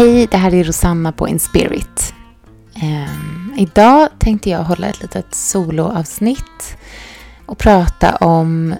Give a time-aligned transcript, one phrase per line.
[0.00, 2.14] Hej, det här är Rosanna på Inspirit.
[2.74, 6.76] Um, ehm, idag tänkte jag hålla ett litet soloavsnitt
[7.46, 8.74] och prata om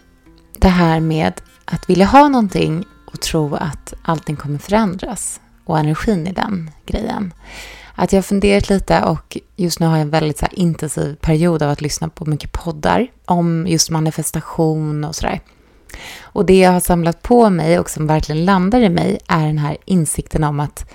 [0.59, 1.32] det här med
[1.64, 7.34] att vilja ha någonting och tro att allting kommer förändras och energin i den grejen.
[7.95, 11.62] Att jag har funderat lite och just nu har jag en väldigt så intensiv period
[11.62, 15.41] av att lyssna på mycket poddar om just manifestation och sådär.
[16.23, 19.58] Och det jag har samlat på mig och som verkligen landar i mig är den
[19.58, 20.90] här insikten om att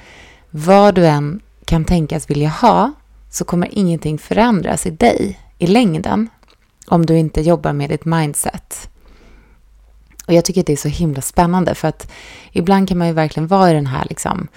[0.57, 2.91] vad du än kan tänkas vilja ha
[3.29, 6.29] så kommer ingenting förändras i dig i längden
[6.87, 8.89] om du inte jobbar med ditt mindset.
[10.27, 12.11] Och jag tycker att det är så himla spännande för att
[12.51, 14.47] ibland kan man ju verkligen vara i den här liksom,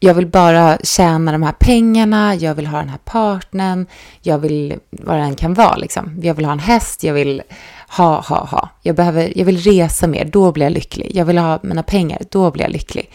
[0.00, 3.86] jag vill bara tjäna de här pengarna, jag vill ha den här partnern,
[4.20, 6.20] jag vill, vad den kan vara liksom.
[6.22, 7.42] Jag vill ha en häst, jag vill
[7.88, 8.68] ha, ha, ha.
[8.82, 11.10] Jag, behöver, jag vill resa mer, då blir jag lycklig.
[11.14, 13.10] Jag vill ha mina pengar, då blir jag lycklig.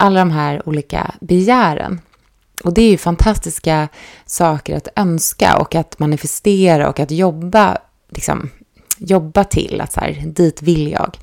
[0.00, 2.00] Alla de här olika begären.
[2.64, 3.88] Och det är ju fantastiska
[4.26, 8.50] saker att önska och att manifestera och att jobba, liksom,
[8.98, 9.80] jobba till.
[9.80, 11.18] Att så här, dit vill jag.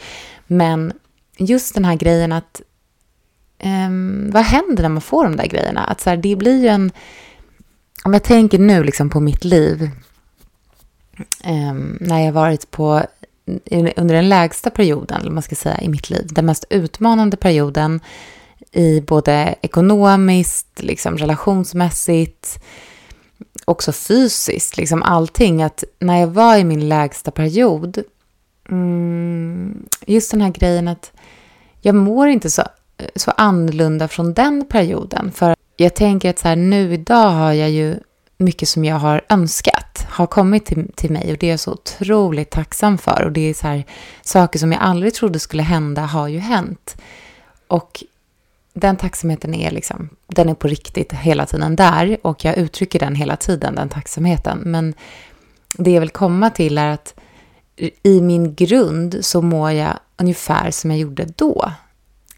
[0.47, 0.93] Men
[1.37, 2.61] just den här grejen att
[3.63, 5.83] um, vad händer när man får de där grejerna?
[5.83, 6.91] Att så här, det blir ju en...
[8.03, 9.89] Om jag tänker nu liksom på mitt liv
[11.45, 13.01] um, när jag varit på
[13.95, 16.27] under den lägsta perioden, eller man ska säga, i mitt liv.
[16.31, 17.99] Den mest utmanande perioden
[18.75, 22.59] i både ekonomiskt, liksom relationsmässigt,
[23.65, 25.63] också fysiskt, liksom allting.
[25.63, 28.03] Att när jag var i min lägsta period,
[28.69, 31.11] mm, just den här grejen att
[31.81, 32.63] jag mår inte så,
[33.15, 35.31] så annorlunda från den perioden.
[35.31, 37.95] För jag tänker att så här, nu idag har jag ju
[38.37, 41.71] mycket som jag har önskat har kommit till, till mig och det är jag så
[41.71, 43.23] otroligt tacksam för.
[43.23, 43.83] Och det är så här,
[44.21, 46.97] saker som jag aldrig trodde skulle hända har ju hänt.
[47.67, 48.03] Och
[48.75, 53.15] den tacksamheten är liksom, den är på riktigt hela tiden där och jag uttrycker den
[53.15, 54.59] hela tiden, den tacksamheten.
[54.65, 54.93] Men
[55.77, 57.13] det jag vill komma till är att
[58.03, 61.71] i min grund så mår jag ungefär som jag gjorde då.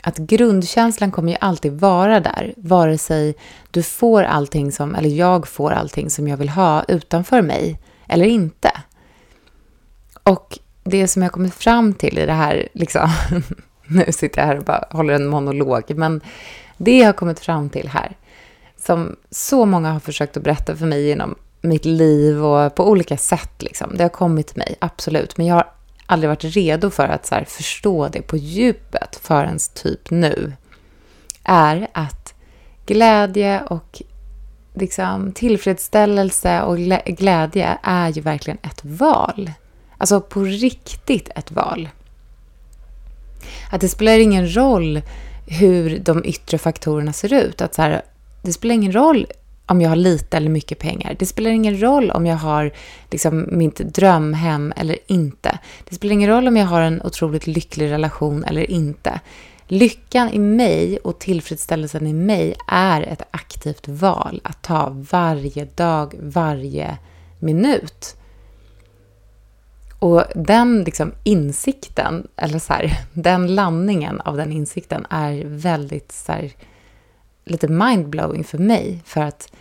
[0.01, 3.35] Att grundkänslan kommer ju alltid vara där, vare sig
[3.71, 8.25] du får allting som, eller jag får allting som jag vill ha utanför mig eller
[8.25, 8.71] inte.
[10.23, 13.09] Och det som jag kommit fram till i det här, liksom,
[14.05, 16.21] nu sitter jag här och bara håller en monolog, men
[16.77, 18.17] det jag har kommit fram till här,
[18.77, 23.17] som så många har försökt att berätta för mig genom mitt liv och på olika
[23.17, 23.97] sätt, liksom.
[23.97, 25.67] det har kommit till mig, absolut, men jag har
[26.05, 30.53] aldrig varit redo för att så här, förstå det på djupet förrän typ nu,
[31.43, 32.33] är att
[32.85, 34.01] glädje och
[34.73, 39.51] liksom, tillfredsställelse och glädje är ju verkligen ett val.
[39.97, 41.89] Alltså på riktigt ett val.
[43.71, 45.01] Att det spelar ingen roll
[45.47, 47.61] hur de yttre faktorerna ser ut.
[47.61, 48.01] Att så här,
[48.41, 49.27] det spelar ingen roll
[49.65, 51.15] om jag har lite eller mycket pengar.
[51.19, 52.71] Det spelar ingen roll om jag har
[53.11, 55.59] liksom, mitt drömhem eller inte.
[55.89, 59.19] Det spelar ingen roll om jag har en otroligt lycklig relation eller inte.
[59.67, 66.15] Lyckan i mig och tillfredsställelsen i mig är ett aktivt val att ta varje dag,
[66.19, 66.97] varje
[67.39, 68.15] minut.
[69.99, 76.31] Och den liksom insikten, eller så här, den landningen av den insikten är väldigt så
[76.31, 76.51] här,
[77.45, 79.01] lite mindblowing för mig.
[79.05, 79.51] För att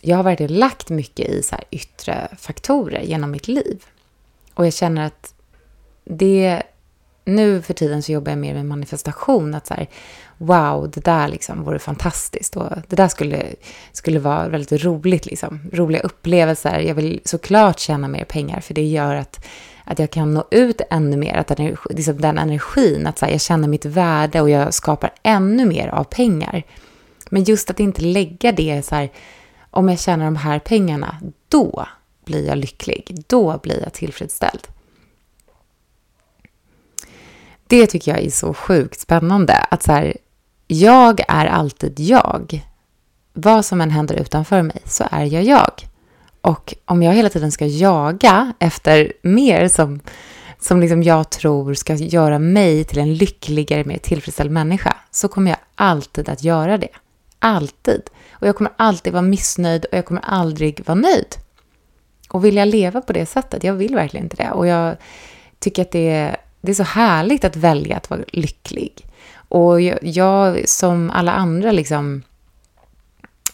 [0.00, 3.84] jag har verkligen lagt mycket i så här yttre faktorer genom mitt liv.
[4.54, 5.34] Och jag känner att
[6.04, 6.62] det...
[7.24, 9.54] Nu för tiden så jobbar jag mer med manifestation.
[9.54, 9.88] Att så här,
[10.40, 12.56] wow, det där liksom vore fantastiskt.
[12.56, 13.42] Och det där skulle,
[13.92, 15.26] skulle vara väldigt roligt.
[15.26, 15.60] Liksom.
[15.72, 16.78] Roliga upplevelser.
[16.78, 18.60] Jag vill såklart tjäna mer pengar.
[18.60, 19.46] För det gör att,
[19.84, 21.34] att jag kan nå ut ännu mer.
[21.34, 25.10] Att den, liksom den energin, att så här, jag känner mitt värde och jag skapar
[25.22, 26.62] ännu mer av pengar.
[27.30, 29.10] Men just att inte lägga det så här
[29.70, 31.16] om jag tjänar de här pengarna,
[31.48, 31.86] då
[32.24, 33.24] blir jag lycklig.
[33.26, 34.68] Då blir jag tillfredsställd.
[37.66, 39.54] Det tycker jag är så sjukt spännande.
[39.54, 40.16] Att så här,
[40.70, 42.66] jag är alltid jag.
[43.32, 45.72] Vad som än händer utanför mig så är jag jag.
[46.40, 50.00] Och om jag hela tiden ska jaga efter mer som,
[50.58, 55.50] som liksom jag tror ska göra mig till en lyckligare, mer tillfredsställd människa så kommer
[55.50, 56.88] jag alltid att göra det.
[57.38, 58.02] Alltid.
[58.32, 61.36] Och jag kommer alltid vara missnöjd och jag kommer aldrig vara nöjd.
[62.30, 63.64] Och vill jag leva på det sättet?
[63.64, 64.50] Jag vill verkligen inte det.
[64.50, 64.96] Och jag
[65.58, 69.06] tycker att det är, det är så härligt att välja att vara lycklig.
[69.50, 72.22] Och jag, jag som alla andra liksom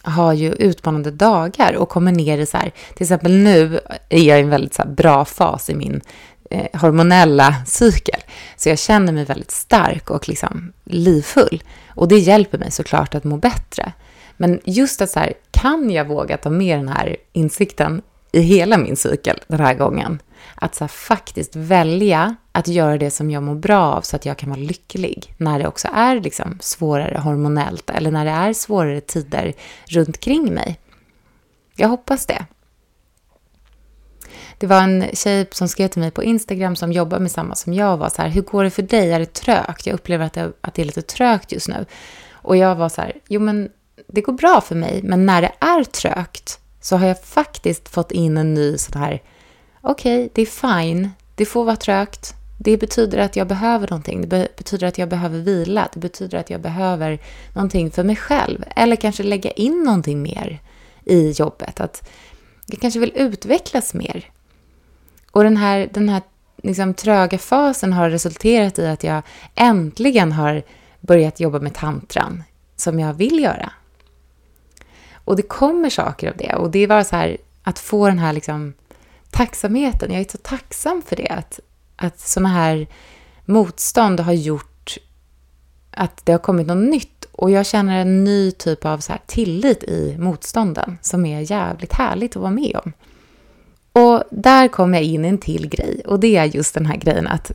[0.02, 4.38] har ju utmanande dagar och kommer ner i så här, till exempel nu är jag
[4.38, 6.00] i en väldigt så bra fas i min
[6.50, 8.20] eh, hormonella cykel.
[8.56, 11.62] Så jag känner mig väldigt stark och liksom livfull.
[11.88, 13.92] Och det hjälper mig såklart att må bättre.
[14.36, 18.02] Men just att så här, kan jag våga ta med den här insikten
[18.32, 20.18] i hela min cykel den här gången?
[20.54, 24.26] Att så här, faktiskt välja att göra det som jag mår bra av så att
[24.26, 28.52] jag kan vara lycklig när det också är liksom svårare hormonellt eller när det är
[28.52, 29.54] svårare tider
[29.86, 30.78] runt kring mig.
[31.74, 32.46] Jag hoppas det.
[34.58, 37.72] Det var en tjej som skrev till mig på Instagram som jobbar med samma som
[37.72, 39.12] jag var så här, hur går det för dig?
[39.12, 39.86] Är det trögt?
[39.86, 41.86] Jag upplever att det, att det är lite trögt just nu.
[42.32, 43.68] Och jag var så här, jo men
[44.08, 48.12] det går bra för mig, men när det är trögt så har jag faktiskt fått
[48.12, 49.22] in en ny sån här,
[49.80, 52.34] okej, okay, det är fine, det får vara trögt.
[52.58, 56.50] Det betyder att jag behöver någonting, det betyder att jag behöver vila, det betyder att
[56.50, 57.18] jag behöver
[57.54, 58.64] någonting för mig själv.
[58.76, 60.60] Eller kanske lägga in någonting mer
[61.04, 62.08] i jobbet, att
[62.66, 64.30] jag kanske vill utvecklas mer.
[65.30, 66.22] Och den här, den här
[66.62, 69.22] liksom tröga fasen har resulterat i att jag
[69.54, 70.62] äntligen har
[71.00, 72.42] börjat jobba med tantran
[72.76, 73.72] som jag vill göra.
[75.12, 76.54] Och det kommer saker av det.
[76.54, 78.74] Och det är bara så här att få den här liksom
[79.30, 80.12] tacksamheten.
[80.12, 81.28] Jag är så tacksam för det.
[81.28, 81.60] Att,
[81.96, 82.86] att sådana här
[83.44, 84.98] motstånd har gjort
[85.90, 87.26] att det har kommit något nytt.
[87.32, 91.92] Och jag känner en ny typ av så här tillit i motstånden som är jävligt
[91.92, 92.92] härligt att vara med om.
[93.92, 96.96] Och där kommer jag in i en till grej och det är just den här
[96.96, 97.52] grejen att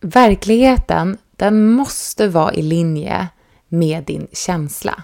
[0.00, 3.28] verkligheten, den måste vara i linje
[3.68, 5.02] med din känsla.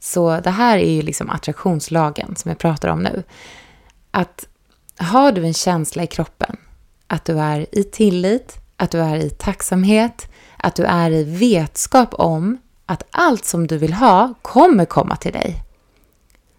[0.00, 3.22] Så det här är ju liksom attraktionslagen som jag pratar om nu.
[4.10, 4.48] Att
[4.96, 6.56] har du en känsla i kroppen,
[7.06, 12.14] att du är i tillit, att du är i tacksamhet, att du är i vetskap
[12.14, 15.62] om att allt som du vill ha kommer komma till dig.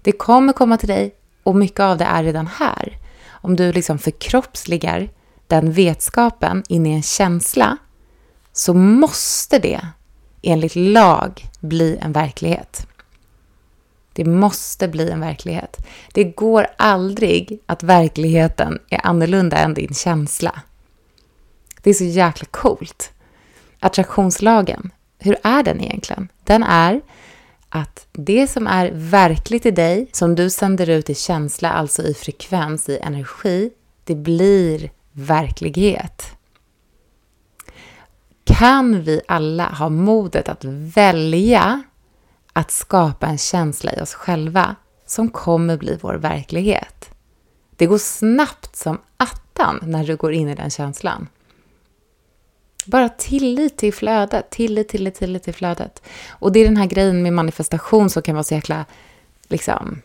[0.01, 2.97] Det kommer komma till dig och mycket av det är redan här.
[3.29, 5.09] Om du liksom förkroppsligar
[5.47, 7.77] den vetskapen in i en känsla
[8.53, 9.81] så måste det
[10.41, 12.87] enligt lag bli en verklighet.
[14.17, 15.77] Det måste bli en verklighet.
[16.13, 20.61] Det går aldrig att verkligheten är annorlunda än din känsla.
[21.81, 23.11] Det är så jäkla coolt.
[23.79, 26.27] Attraktionslagen, hur är den egentligen?
[26.43, 27.01] Den är
[27.69, 32.13] att det som är verkligt i dig, som du sänder ut i känsla, alltså i
[32.13, 33.69] frekvens, i energi,
[34.03, 36.25] det blir verklighet.
[38.43, 40.63] Kan vi alla ha modet att
[40.95, 41.83] välja
[42.57, 44.75] att skapa en känsla i oss själva
[45.05, 47.09] som kommer bli vår verklighet?
[47.75, 51.27] Det går snabbt som attan när du går in i den känslan.
[52.85, 56.01] Bara tillit till flödet, tillit, tillit, tillit till flödet.
[56.29, 58.85] Och det är den här grejen med manifestation som kan vara så jäkla
[59.47, 60.01] liksom,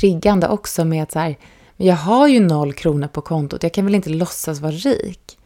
[0.00, 1.36] triggande också med att så här,
[1.76, 5.38] jag har ju noll kronor på kontot, jag kan väl inte låtsas vara rik.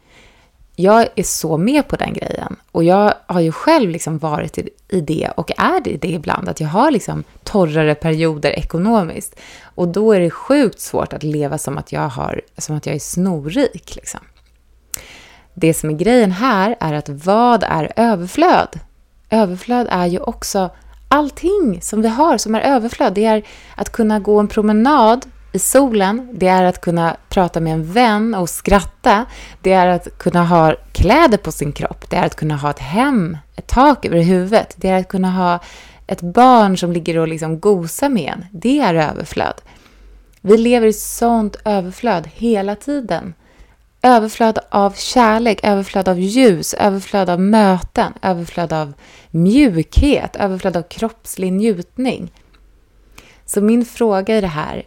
[0.77, 2.48] Jag är så med på den grejen.
[2.79, 4.59] Och jag har ju själv liksom varit
[4.89, 9.41] i det och är det i det ibland, att jag har liksom torrare perioder ekonomiskt.
[9.63, 12.95] Och då är det sjukt svårt att leva som att jag, har, som att jag
[12.95, 13.97] är snorrik.
[13.97, 14.21] Liksom.
[15.55, 18.81] Det som är grejen här är att vad är överflöd?
[19.31, 20.71] Överflöd är ju också
[21.09, 23.15] allting som vi har som är överflöd.
[23.15, 23.43] Det är
[23.75, 28.35] att kunna gå en promenad i solen, det är att kunna prata med en vän
[28.35, 29.27] och skratta,
[29.63, 32.79] det är att kunna ha kläder på sin kropp, det är att kunna ha ett
[32.79, 35.61] hem, ett tak över huvudet, det är att kunna ha
[36.07, 38.45] ett barn som ligger och liksom gosar med en.
[38.53, 39.55] Det är överflöd.
[40.41, 43.35] Vi lever i sånt överflöd hela tiden.
[44.03, 48.93] Överflöd av kärlek, överflöd av ljus, överflöd av möten, överflöd av
[49.31, 52.33] mjukhet, överflöd av kroppslig njutning.
[53.47, 54.83] Så min fråga i det här,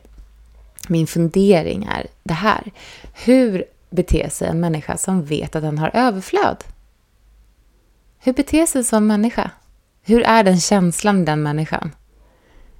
[0.87, 2.71] min fundering är det här.
[3.13, 6.63] Hur beter sig en människa som vet att den har överflöd?
[8.19, 9.51] Hur beter sig en sån människa?
[10.01, 11.91] Hur är den känslan i den människan?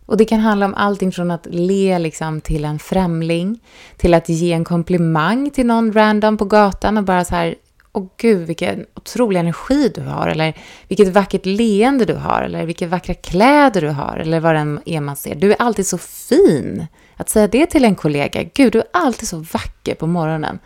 [0.05, 3.59] Och det kan handla om allting från att le liksom till en främling,
[3.97, 7.55] till att ge en komplimang till någon random på gatan och bara så här,
[7.93, 10.57] åh gud vilken otrolig energi du har, eller
[10.87, 15.01] vilket vackert leende du har, eller vilka vackra kläder du har, eller vad det är
[15.01, 15.35] man ser.
[15.35, 16.85] Du är alltid så fin.
[17.17, 20.59] Att säga det till en kollega, gud du är alltid så vacker på morgonen.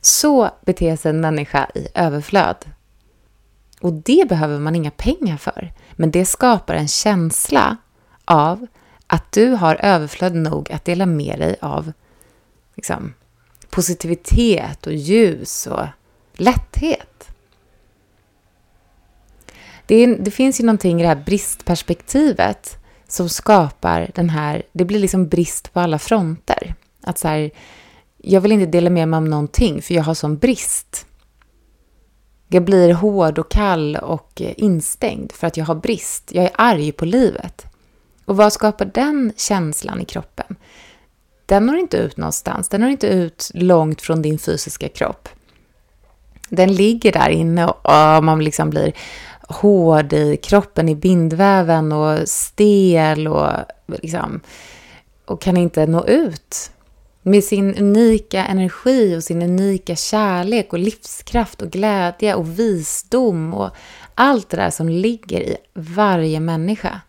[0.00, 2.56] Så beter sig en människa i överflöd.
[3.80, 5.72] Och det behöver man inga pengar för.
[5.92, 7.76] Men det skapar en känsla
[8.24, 8.66] av
[9.06, 11.92] att du har överflöd nog att dela med dig av
[12.74, 13.14] liksom,
[13.70, 15.86] positivitet och ljus och
[16.40, 17.28] lätthet.
[19.86, 22.78] Det, är, det, finns ju någonting i det här bristperspektivet
[23.08, 26.74] som skapar den här, det blir liksom brist på alla fronter.
[27.02, 27.50] Att så här,
[28.16, 31.06] jag vill inte dela med mig om någonting för jag har sån brist.
[32.48, 36.32] Jag blir hård och kall och eh, instängd för att jag har brist.
[36.32, 37.66] Jag är arg på livet.
[38.24, 40.56] Och vad skapar den känslan i kroppen?
[41.46, 42.68] Den når inte ut någonstans.
[42.68, 45.28] Den når inte ut långt från din fysiska kropp.
[46.48, 48.92] Den ligger där inne och man liksom blir
[49.48, 53.50] hård i kroppen, i bindväven och stel och,
[53.86, 54.40] liksom,
[55.24, 56.70] och kan inte nå ut.
[57.22, 63.70] Med sin unika energi och sin unika kärlek och livskraft och glädje och visdom och
[64.14, 67.00] allt det där som ligger i varje människa.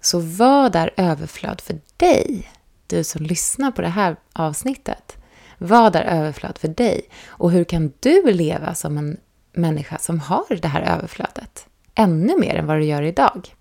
[0.00, 2.50] Så vad är överflöd för dig,
[2.86, 5.16] du som lyssnar på det här avsnittet?
[5.62, 7.08] Vad är överflöd för dig?
[7.26, 9.16] Och hur kan du leva som en
[9.52, 11.66] människa som har det här överflödet?
[11.94, 13.54] Ännu mer än vad du gör idag.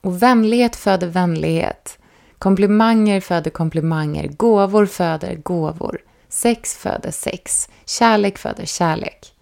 [0.00, 1.98] Och vänlighet föder vänlighet.
[2.38, 4.28] Komplimanger föder komplimanger.
[4.28, 6.00] Gåvor föder gåvor.
[6.28, 7.68] Sex föder sex.
[7.84, 9.32] Kärlek föder kärlek.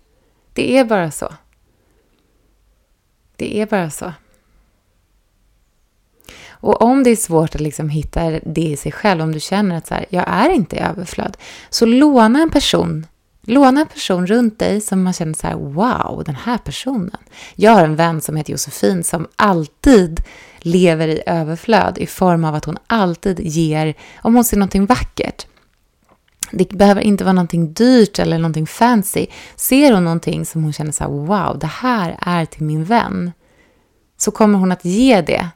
[0.52, 1.34] Det är bara så.
[3.36, 4.12] Det är bara så.
[6.64, 9.76] Och om det är svårt att liksom hitta det i sig själv, om du känner
[9.76, 11.36] att så här, jag är inte i överflöd,
[11.70, 13.06] så låna en person.
[13.42, 17.16] Låna en person runt dig som man känner så här, wow, den här personen.
[17.54, 20.22] Jag har en vän som heter Josefin som alltid
[20.58, 25.46] lever i överflöd i form av att hon alltid ger, om hon ser någonting vackert,
[26.50, 29.26] det behöver inte vara någonting dyrt eller någonting fancy.
[29.56, 33.32] Ser hon någonting som hon känner så här, wow, det här är till min vän,
[34.16, 35.48] så kommer hon att ge det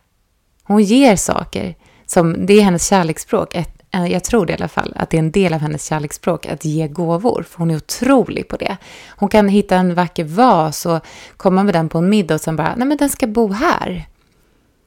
[0.69, 1.75] hon ger saker.
[2.07, 3.55] Som, det är hennes kärleksspråk.
[3.55, 6.47] Ett, jag tror det i alla fall, att det är en del av hennes kärleksspråk
[6.47, 7.45] att ge gåvor.
[7.49, 8.77] För hon är otrolig på det.
[9.09, 11.01] Hon kan hitta en vacker vas och
[11.37, 14.07] komma med den på en middag och sen bara, nej men den ska bo här.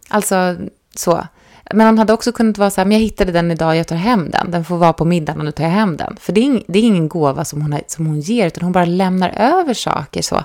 [0.09, 0.55] Alltså
[0.95, 1.27] så.
[1.73, 3.95] Men hon hade också kunnat vara så här, men jag hittade den idag, jag tar
[3.95, 4.51] hem den.
[4.51, 6.17] Den får vara på middagen och nu tar jag hem den.
[6.19, 8.63] För det är, ing, det är ingen gåva som hon, har, som hon ger, utan
[8.63, 10.43] hon bara lämnar över saker så.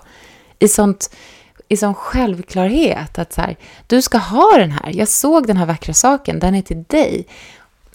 [0.59, 1.11] I sånt
[1.69, 3.57] i sån självklarhet att så här,
[3.87, 4.93] du ska ha den här.
[4.95, 7.27] Jag såg den här vackra saken, den är till dig.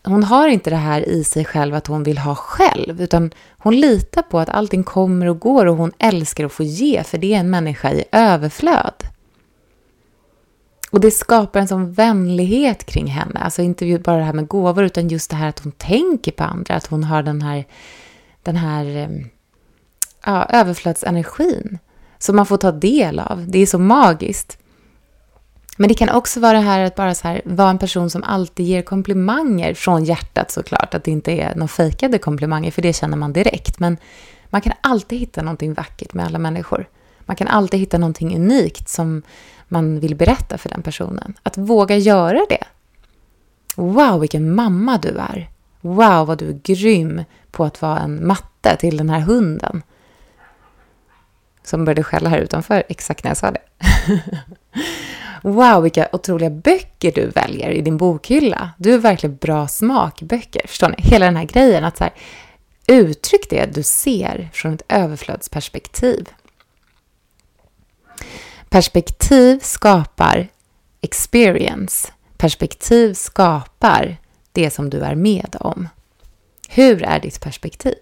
[0.03, 3.79] Hon har inte det här i sig själv att hon vill ha själv, utan hon
[3.79, 7.33] litar på att allting kommer och går och hon älskar att få ge, för det
[7.33, 8.93] är en människa i överflöd.
[10.91, 13.39] Och det skapar en sån vänlighet kring henne.
[13.39, 16.43] Alltså inte bara det här med gåvor, utan just det här att hon tänker på
[16.43, 17.65] andra, att hon har den här,
[18.43, 19.09] den här eh,
[20.25, 21.79] ja, överflödsenergin
[22.23, 23.45] som man får ta del av.
[23.47, 24.57] Det är så magiskt.
[25.77, 28.23] Men det kan också vara det här att bara så här, vara en person som
[28.23, 30.93] alltid ger komplimanger från hjärtat såklart.
[30.93, 33.79] Att det inte är några fejkade komplimanger, för det känner man direkt.
[33.79, 33.97] Men
[34.49, 36.89] man kan alltid hitta någonting vackert med alla människor.
[37.19, 39.21] Man kan alltid hitta någonting unikt som
[39.67, 41.33] man vill berätta för den personen.
[41.43, 42.63] Att våga göra det.
[43.75, 45.49] Wow, vilken mamma du är.
[45.81, 49.83] Wow, vad du är grym på att vara en matte till den här hunden
[51.63, 53.61] som började skälla här utanför exakt när jag sa det.
[55.41, 58.71] wow, vilka otroliga böcker du väljer i din bokhylla.
[58.77, 60.67] Du har verkligen bra smak i böcker.
[60.67, 60.95] Förstår ni?
[60.97, 62.13] Hela den här grejen att så här,
[62.87, 66.29] uttryck det du ser från ett överflödsperspektiv.
[68.69, 70.47] Perspektiv skapar
[71.01, 72.11] experience.
[72.37, 74.17] Perspektiv skapar
[74.51, 75.89] det som du är med om.
[76.69, 77.97] Hur är ditt perspektiv?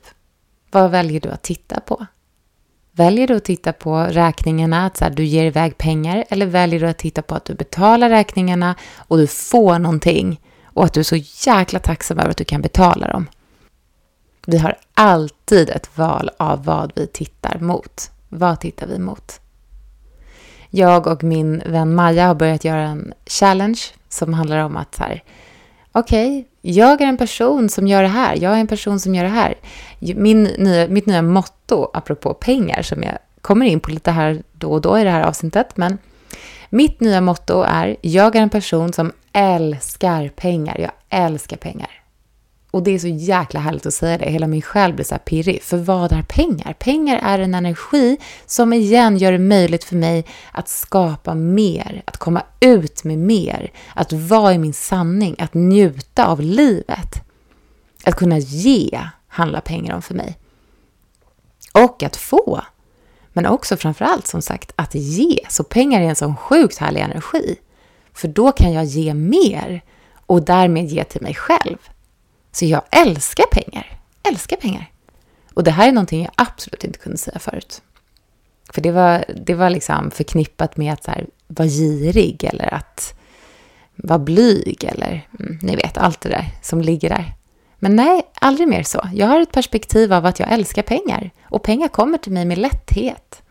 [0.71, 2.05] Vad väljer du att titta på?
[2.99, 6.79] Väljer du att titta på räkningarna, att så här, du ger iväg pengar, eller väljer
[6.79, 10.99] du att titta på att du betalar räkningarna och du får någonting och att du
[10.99, 11.15] är så
[11.49, 13.29] jäkla tacksam över att du kan betala dem?
[14.45, 18.11] Vi har alltid ett val av vad vi tittar mot.
[18.29, 19.39] Vad tittar vi mot?
[20.69, 25.03] Jag och min vän Maja har börjat göra en challenge som handlar om att så
[25.03, 25.23] här,
[25.91, 29.15] okej, okay, jag är en person som gör det här, jag är en person som
[29.15, 29.55] gör det här.
[29.99, 34.71] Min nya, mitt nya motto, apropå pengar, som jag kommer in på lite här då
[34.71, 35.97] och då i det här avsnittet, men
[36.69, 41.98] mitt nya motto är, jag är en person som älskar pengar, jag älskar pengar.
[42.71, 44.29] Och det är så jäkla härligt att säga det.
[44.29, 45.63] Hela min själ blir så här pirrig.
[45.63, 46.73] För vad är pengar?
[46.79, 52.17] Pengar är en energi som igen gör det möjligt för mig att skapa mer, att
[52.17, 57.23] komma ut med mer, att vara i min sanning, att njuta av livet.
[58.03, 60.37] Att kunna ge handlar pengar om för mig.
[61.73, 62.61] Och att få.
[63.33, 65.39] Men också framförallt som sagt att ge.
[65.49, 67.55] Så pengar är en sån sjukt härlig energi.
[68.13, 69.81] För då kan jag ge mer
[70.25, 71.77] och därmed ge till mig själv.
[72.51, 73.99] Så jag älskar pengar.
[74.23, 74.91] Älskar pengar.
[75.53, 77.81] Och det här är någonting jag absolut inte kunde säga förut.
[78.73, 83.19] För det var, det var liksom förknippat med att så här, vara girig eller att
[83.95, 87.33] vara blyg eller mm, ni vet allt det där som ligger där.
[87.79, 89.09] Men nej, aldrig mer så.
[89.13, 91.31] Jag har ett perspektiv av att jag älskar pengar.
[91.43, 93.41] Och pengar kommer till mig med lätthet.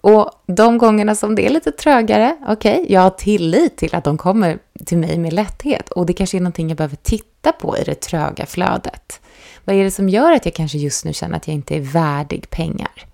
[0.00, 4.04] Och de gångerna som det är lite trögare, okej, okay, jag har tillit till att
[4.04, 5.90] de kommer till mig med lätthet.
[5.90, 9.20] Och det kanske är någonting jag behöver titta på i det tröga flödet.
[9.64, 11.80] Vad är det som gör att jag kanske just nu känner att jag inte är
[11.80, 13.06] värdig pengar?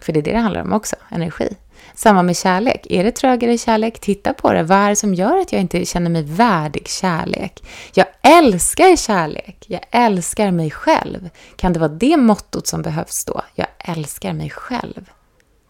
[0.00, 1.56] För det är det det handlar om också, energi.
[1.94, 2.86] Samma med kärlek.
[2.90, 3.98] Är det trögare kärlek?
[3.98, 4.62] Titta på det.
[4.62, 7.62] Vad är det som gör att jag inte känner mig värdig kärlek?
[7.94, 9.64] Jag älskar kärlek.
[9.66, 11.30] Jag älskar mig själv.
[11.56, 13.42] Kan det vara det mottot som behövs då?
[13.54, 15.10] Jag älskar mig själv.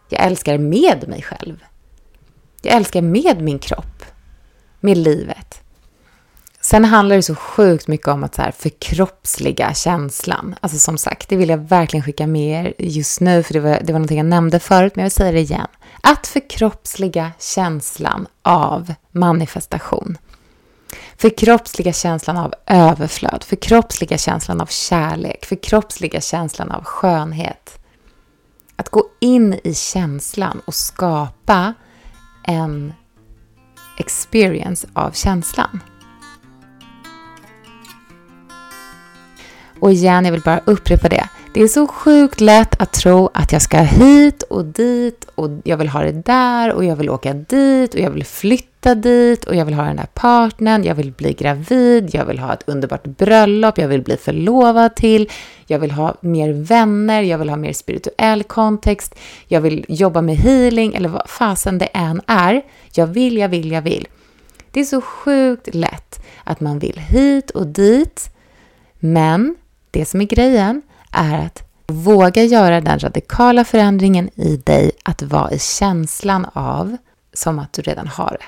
[0.08, 1.64] Jag älskar med mig själv.
[2.62, 4.04] Jag älskar med min kropp.
[4.80, 5.60] Med livet.
[6.70, 10.54] Sen handlar det så sjukt mycket om att så här förkroppsliga känslan.
[10.60, 13.70] Alltså som sagt, det vill jag verkligen skicka med er just nu, för det var,
[13.70, 15.66] det var någonting jag nämnde förut, men jag vill säga det igen.
[16.00, 20.18] Att förkroppsliga känslan av manifestation.
[21.16, 27.78] Förkroppsliga känslan av överflöd, förkroppsliga känslan av kärlek, förkroppsliga känslan av skönhet.
[28.76, 31.74] Att gå in i känslan och skapa
[32.44, 32.92] en
[33.98, 35.80] experience av känslan.
[39.80, 41.28] Och igen, jag vill bara upprepa det.
[41.52, 45.76] Det är så sjukt lätt att tro att jag ska hit och dit och jag
[45.76, 49.56] vill ha det där och jag vill åka dit och jag vill flytta dit och
[49.56, 53.04] jag vill ha den där partnern, jag vill bli gravid, jag vill ha ett underbart
[53.04, 55.30] bröllop, jag vill bli förlovad till,
[55.66, 59.14] jag vill ha mer vänner, jag vill ha mer spirituell kontext,
[59.48, 62.62] jag vill jobba med healing eller vad fasen det än är.
[62.92, 64.08] Jag vill, jag vill, jag vill.
[64.70, 68.30] Det är så sjukt lätt att man vill hit och dit,
[68.98, 69.56] men
[69.90, 75.50] det som är grejen är att våga göra den radikala förändringen i dig att vara
[75.50, 76.96] i känslan av
[77.32, 78.46] som att du redan har det.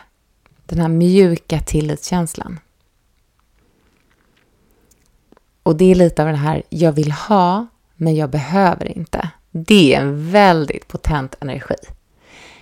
[0.66, 2.58] Den här mjuka tillitskänslan.
[5.62, 9.30] Och det är lite av den här, jag vill ha, men jag behöver inte.
[9.50, 11.74] Det är en väldigt potent energi.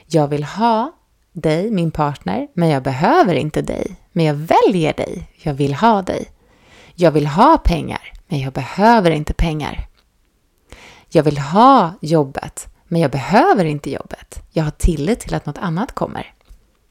[0.06, 0.92] Jag vill ha
[1.32, 3.96] dig, min partner, men jag behöver inte dig.
[4.12, 5.30] Men jag väljer dig.
[5.36, 6.28] Jag vill ha dig.
[6.94, 9.88] Jag vill ha pengar, men jag behöver inte pengar.
[11.08, 14.42] Jag vill ha jobbet, men jag behöver inte jobbet.
[14.50, 16.34] Jag har tillit till att något annat kommer.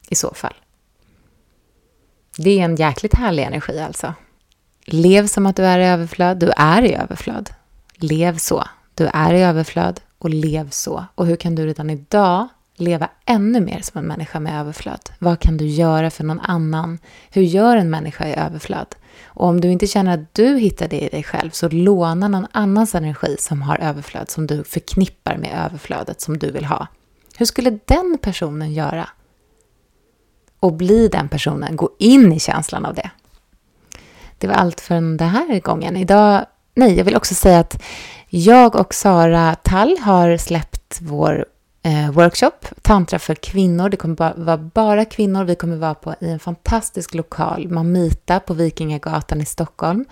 [0.10, 0.54] I så fall.
[2.38, 4.14] Det är en jäkligt härlig energi alltså.
[4.86, 6.40] Lev som att du är i överflöd.
[6.40, 7.50] Du är i överflöd.
[7.94, 8.64] Lev så.
[8.96, 11.06] Du är i överflöd och lev så.
[11.16, 12.48] Och hur kan du redan idag
[12.82, 15.10] leva ännu mer som en människa med överflöd?
[15.20, 17.00] Vad kan du göra för någon annan?
[17.30, 18.96] Hur gör en människa i överflöd?
[19.26, 22.48] Och om du inte känner att du hittar det i dig själv så låna någon
[22.52, 26.88] annans energi som har överflöd, som du förknippar med överflödet som du vill ha.
[27.38, 29.10] Hur skulle den personen göra?
[30.60, 33.10] Och bli den personen, gå in i känslan av det.
[34.38, 35.98] Det var allt för den här gången.
[35.98, 37.82] Idag, nej, jag vill också säga att
[38.30, 41.46] jag och Sara Tall har släppt vår
[41.90, 43.90] Eh, workshop, Tantra för kvinnor.
[43.90, 45.44] Det kommer bara vara bara kvinnor.
[45.44, 50.06] Vi kommer vara på, i en fantastisk lokal, Mamita, på Vikingagatan i Stockholm.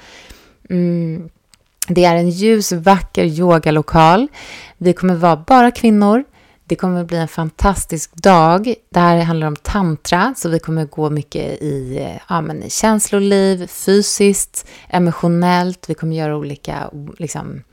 [0.69, 1.29] Mm.
[1.87, 4.27] Det är en ljus, vacker yogalokal.
[4.77, 6.23] Vi kommer vara bara kvinnor.
[6.65, 8.73] Det kommer bli en fantastisk dag.
[8.89, 12.69] Det här handlar om tantra, så vi kommer gå mycket i, eh, ja, men i
[12.69, 15.89] känsloliv, fysiskt, emotionellt.
[15.89, 17.63] Vi kommer göra olika liksom,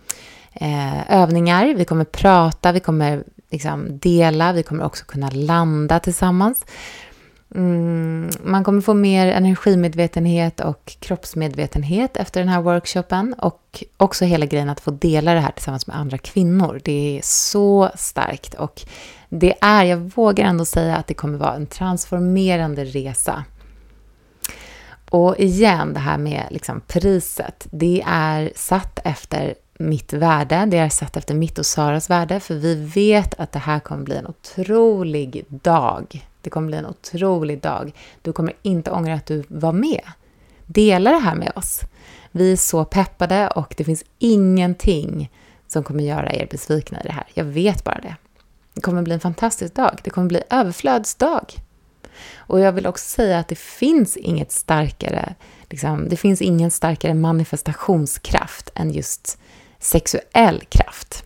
[0.52, 1.74] eh, övningar.
[1.74, 6.64] Vi kommer prata, vi kommer liksom dela, vi kommer också kunna landa tillsammans.
[7.54, 14.46] Mm, man kommer få mer energimedvetenhet och kroppsmedvetenhet efter den här workshopen och också hela
[14.46, 16.80] grejen att få dela det här tillsammans med andra kvinnor.
[16.84, 18.82] Det är så starkt och
[19.28, 23.44] det är, jag vågar ändå säga att det kommer vara en transformerande resa.
[25.10, 30.88] Och igen, det här med liksom priset, det är satt efter mitt värde, det är
[30.88, 34.26] satt efter mitt och Saras värde, för vi vet att det här kommer bli en
[34.26, 36.28] otrolig dag.
[36.40, 37.92] Det kommer bli en otrolig dag.
[38.22, 40.02] Du kommer inte ångra att du var med.
[40.66, 41.80] Dela det här med oss.
[42.30, 45.30] Vi är så peppade och det finns ingenting
[45.66, 47.26] som kommer göra er besvikna i det här.
[47.34, 48.16] Jag vet bara det.
[48.74, 49.98] Det kommer bli en fantastisk dag.
[50.04, 51.54] Det kommer bli överflödsdag.
[52.36, 55.34] Och jag vill också säga att det finns inget starkare,
[55.70, 59.38] liksom, det finns ingen starkare manifestationskraft än just
[59.84, 61.24] sexuell kraft.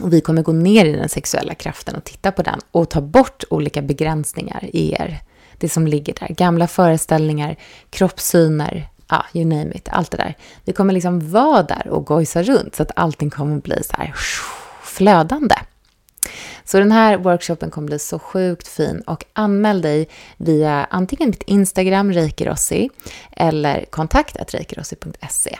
[0.00, 3.00] Och vi kommer gå ner i den sexuella kraften och titta på den och ta
[3.00, 5.20] bort olika begränsningar i er.
[5.58, 7.56] Det som ligger där, gamla föreställningar,
[7.90, 10.36] kroppssyner, ja, you name it, allt det där.
[10.64, 14.14] Vi kommer liksom vara där och gojsa runt så att allting kommer bli så här
[14.82, 15.54] flödande.
[16.64, 21.42] Så den här workshopen kommer bli så sjukt fin och anmäl dig via antingen mitt
[21.42, 22.90] Instagram, reikerossi,
[23.36, 25.58] eller kontaktreikerosi.se.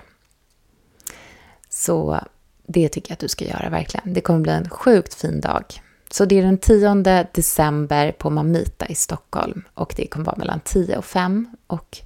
[1.80, 2.20] Så
[2.66, 4.14] det tycker jag att du ska göra verkligen.
[4.14, 5.64] Det kommer bli en sjukt fin dag.
[6.10, 10.60] Så det är den 10 december på Mamita i Stockholm och det kommer vara mellan
[10.64, 11.98] 10 och 5 och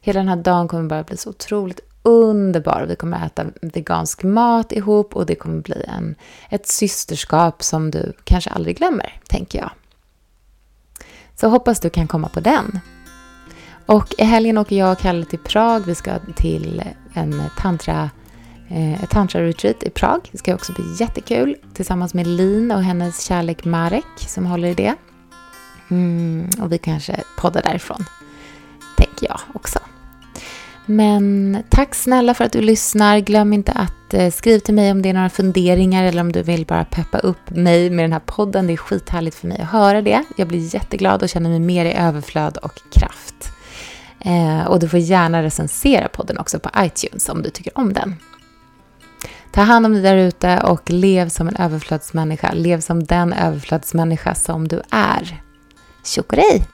[0.00, 2.86] hela den här dagen kommer bara bli så otroligt underbar.
[2.88, 6.14] Vi kommer äta vegansk mat ihop och det kommer bli en,
[6.50, 9.70] ett systerskap som du kanske aldrig glömmer, tänker jag.
[11.34, 12.80] Så hoppas du kan komma på den.
[13.86, 15.80] Och i helgen åker jag och Kalle till Prag.
[15.86, 16.82] Vi ska till
[17.14, 18.10] en tantra,
[18.74, 20.28] Eh, ett tantra-retreat i Prag.
[20.32, 24.74] Det ska också bli jättekul tillsammans med Lin och hennes kärlek Marek som håller i
[24.74, 24.94] det.
[25.90, 28.04] Mm, och vi kanske poddar därifrån,
[28.96, 29.78] tänker jag också.
[30.86, 33.18] Men tack snälla för att du lyssnar.
[33.18, 36.42] Glöm inte att eh, skriva till mig om det är några funderingar eller om du
[36.42, 38.66] vill bara peppa upp mig med den här podden.
[38.66, 40.24] Det är skithärligt för mig att höra det.
[40.36, 43.52] Jag blir jätteglad och känner mig mer i överflöd och kraft.
[44.20, 48.16] Eh, och du får gärna recensera podden också på iTunes om du tycker om den.
[49.52, 52.52] Ta hand om dig där ute och lev som en överflödsmänniska.
[52.52, 55.42] Lev som den överflödsmänniska som du är.
[56.04, 56.71] Tjockrej!